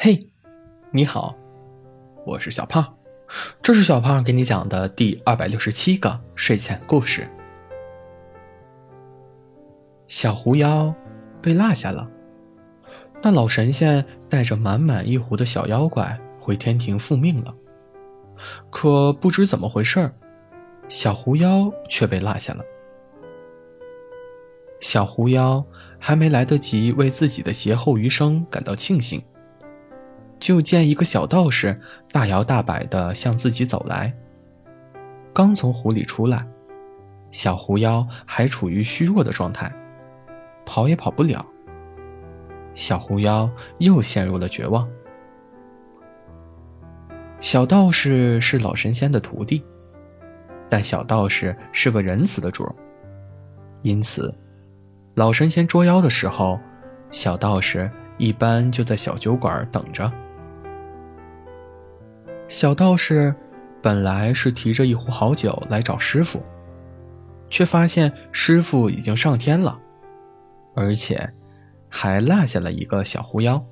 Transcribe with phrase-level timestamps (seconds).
[0.00, 0.16] 嘿，
[0.92, 1.34] 你好，
[2.24, 2.94] 我是小胖，
[3.60, 7.28] 这是小胖给你讲的第二百六十七个睡前故事。
[10.06, 10.94] 小狐妖
[11.42, 12.06] 被落下了，
[13.24, 17.52] 那老神仙带着满满一壶的小妖怪回天庭复命了，
[18.70, 20.12] 可不知怎么回事
[20.88, 22.62] 小狐妖却被落下了。
[24.78, 25.60] 小狐妖
[25.98, 29.20] 还没来得及为自己的劫后余生感到庆幸。
[30.38, 31.76] 就见一个小道士
[32.12, 34.12] 大摇大摆地向自己走来。
[35.32, 36.46] 刚从湖里出来，
[37.30, 39.72] 小狐妖还处于虚弱的状态，
[40.64, 41.44] 跑也跑不了。
[42.74, 44.88] 小狐妖又陷入了绝望。
[47.40, 49.64] 小道士是老神仙的徒弟，
[50.68, 52.68] 但小道士是个仁慈的主，
[53.82, 54.34] 因此，
[55.14, 56.58] 老神仙捉妖的时候，
[57.10, 60.12] 小道士一般就在小酒馆等着。
[62.48, 63.34] 小道士
[63.82, 66.42] 本来是提着一壶好酒来找师傅，
[67.50, 69.78] 却发现师傅已经上天了，
[70.74, 71.30] 而且
[71.90, 73.62] 还落下了一个小狐妖。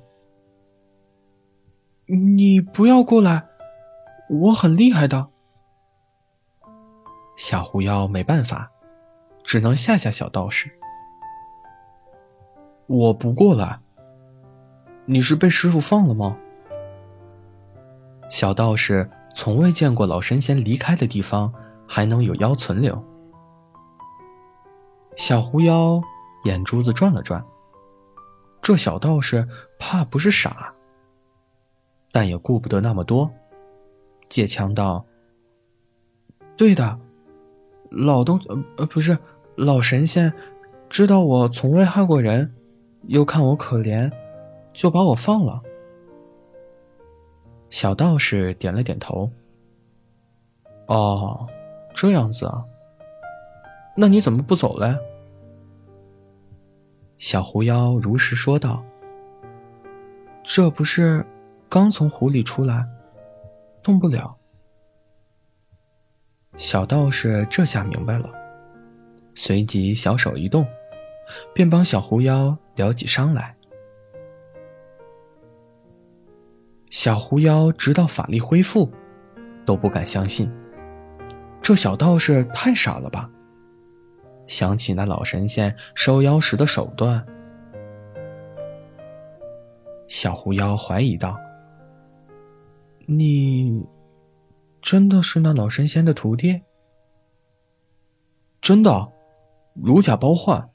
[2.05, 3.43] 你不要过来，
[4.29, 5.27] 我很厉害的。
[7.35, 8.71] 小狐妖没办法，
[9.43, 10.71] 只能吓吓小道士。
[12.85, 13.79] 我不过来。
[15.09, 16.37] 你是被师傅放了吗？
[18.37, 21.51] 小道士从未见过老神仙离开的地方
[21.87, 23.03] 还能有妖存留。
[25.15, 25.99] 小狐妖
[26.43, 27.43] 眼珠子转了转，
[28.61, 29.47] 这小道士
[29.79, 30.71] 怕不是傻，
[32.11, 33.27] 但也顾不得那么多，
[34.29, 35.03] 借枪道
[36.55, 36.99] ：“对的，
[37.89, 39.17] 老东呃呃不是
[39.55, 40.31] 老神仙，
[40.91, 42.53] 知道我从未害过人，
[43.07, 44.11] 又看我可怜，
[44.73, 45.59] 就把我放了。”
[47.69, 49.29] 小道士点了点头。
[50.87, 51.45] 哦，
[51.93, 52.63] 这样子啊。
[53.95, 54.95] 那你怎么不走嘞？
[57.17, 58.83] 小狐妖如实说道
[60.45, 61.25] ：“这不是
[61.67, 62.87] 刚从湖里出来，
[63.81, 64.37] 动不了。”
[66.57, 68.29] 小道士这下明白了，
[69.33, 70.65] 随即小手一动，
[71.53, 73.56] 便帮小狐妖疗起伤来。
[77.07, 78.91] 小狐妖直到法力恢复，
[79.65, 80.51] 都不敢相信，
[81.61, 83.31] 这小道士太傻了吧！
[84.45, 87.25] 想起那老神仙收妖时的手段，
[90.09, 91.39] 小狐妖怀疑道
[93.07, 93.87] ：“你
[94.81, 96.61] 真的是那老神仙的徒弟
[98.59, 99.13] ？”“真的，
[99.75, 100.69] 如假包换。”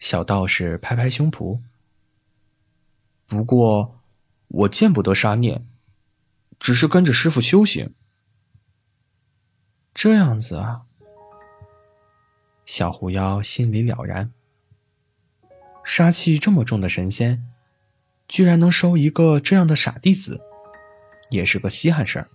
[0.00, 1.60] 小道士拍拍胸脯。
[3.24, 3.94] 不过。
[4.48, 5.62] 我见不得杀孽，
[6.58, 7.94] 只是跟着师傅修行。
[9.94, 10.82] 这样子啊，
[12.64, 14.32] 小狐妖心里了然。
[15.84, 17.44] 杀气这么重的神仙，
[18.26, 20.40] 居然能收一个这样的傻弟子，
[21.30, 22.30] 也是个稀罕事儿。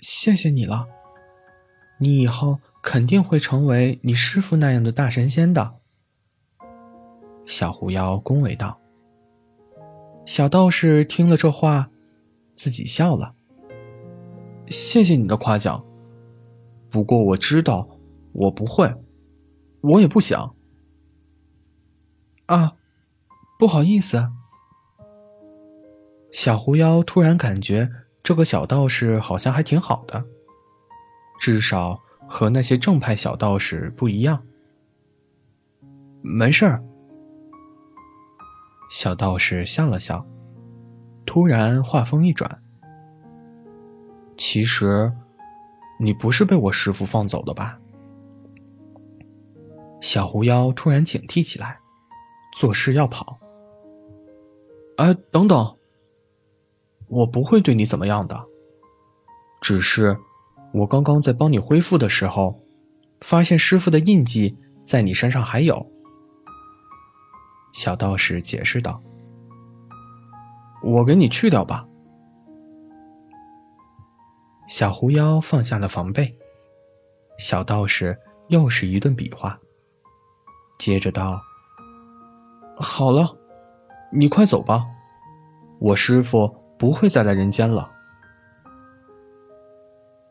[0.00, 0.88] 谢谢你了，
[1.98, 5.78] 你以后肯定会成为你师傅那样的大神仙的。
[7.46, 8.81] 小狐妖恭维道。
[10.24, 11.90] 小道士听了这话，
[12.54, 13.34] 自己笑了。
[14.68, 15.84] 谢谢你的夸奖，
[16.88, 17.88] 不过我知道
[18.32, 18.94] 我不会，
[19.80, 20.54] 我也不想。
[22.46, 22.72] 啊，
[23.58, 24.28] 不好意思。
[26.30, 27.90] 小狐妖突然感觉
[28.22, 30.24] 这个小道士好像还挺好的，
[31.40, 34.42] 至少和那些正派小道士不一样。
[36.22, 36.82] 没事儿。
[38.92, 40.22] 小道士笑了笑，
[41.24, 42.62] 突然话锋一转
[44.36, 45.10] ：“其实，
[45.98, 47.80] 你不是被我师傅放走的吧？”
[50.02, 51.80] 小狐妖突然警惕起来，
[52.54, 53.38] 作势要跑。
[54.98, 55.74] “哎，等等！
[57.08, 58.44] 我不会对你怎么样的，
[59.62, 60.18] 只是
[60.74, 62.60] 我刚刚在帮你恢复的时候，
[63.22, 65.90] 发现师傅的印记在你身上还有。”
[67.72, 69.02] 小道士解释道
[70.84, 71.86] ：“我给你去掉吧。”
[74.68, 76.36] 小狐妖放下了防备，
[77.38, 79.58] 小道士又是一顿比划，
[80.78, 81.40] 接着道
[82.78, 83.36] ：“好了，
[84.12, 84.86] 你快走吧，
[85.78, 86.48] 我师傅
[86.78, 87.90] 不会再来人间了。”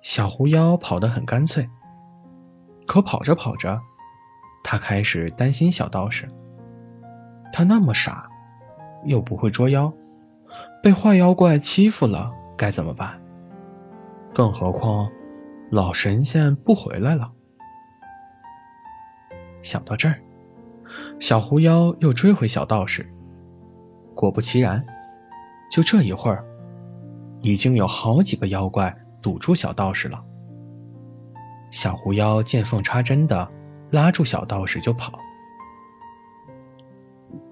[0.02, 1.70] 小狐妖跑得很干脆，
[2.88, 3.80] 可跑着跑着，
[4.64, 6.28] 他开始担心小道士。
[7.52, 8.28] 他那么傻，
[9.06, 9.92] 又不会捉妖，
[10.82, 13.20] 被坏妖怪欺负了该怎么办？
[14.34, 15.10] 更何况，
[15.72, 17.30] 老神仙不回来了。
[19.62, 20.20] 想到这儿，
[21.20, 23.08] 小狐妖又追回小道士。
[24.16, 24.84] 果不其然，
[25.72, 26.44] 就这一会儿，
[27.42, 30.24] 已经有好几个妖怪堵住小道士了。
[31.72, 33.48] 小狐妖见缝插针的
[33.92, 35.20] 拉住小道士就跑。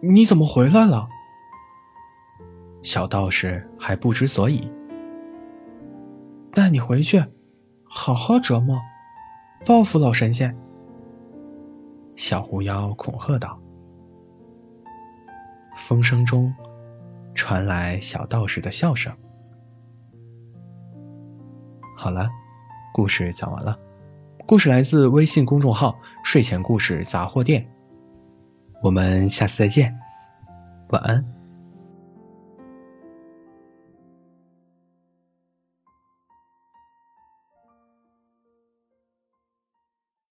[0.01, 1.07] 你怎么回来了？
[2.81, 4.71] 小道士还不知所以。
[6.51, 7.23] 带你回去，
[7.83, 8.79] 好好折磨，
[9.65, 10.57] 报复老神仙。
[12.15, 13.59] 小狐妖恐吓道。
[15.75, 16.53] 风声中
[17.33, 19.13] 传来小道士的笑声。
[21.97, 22.29] 好了，
[22.93, 23.77] 故事讲完了。
[24.45, 27.69] 故事来自微信公众号“睡前故事杂货店”。
[28.81, 29.97] 我们下次再见，
[30.89, 31.38] 晚安。